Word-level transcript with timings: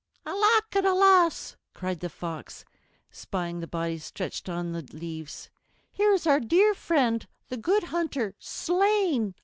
"Alack 0.25 0.75
and 0.75 0.87
alas!" 0.87 1.57
cried 1.75 1.99
the 1.99 2.09
Fox, 2.09 2.65
spying 3.11 3.59
the 3.59 3.67
body 3.67 3.99
stretched 3.99 4.49
on 4.49 4.71
the 4.71 4.81
leaves. 4.91 5.51
"Here 5.91 6.11
is 6.11 6.25
our 6.25 6.39
dear 6.39 6.73
friend, 6.73 7.27
the 7.49 7.57
Good 7.57 7.83
Hunter, 7.83 8.33
slain! 8.39 9.35